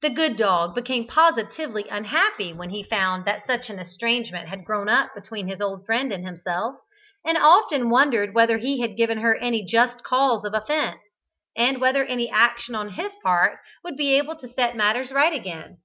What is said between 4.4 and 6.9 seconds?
had grown up between his old friend and himself,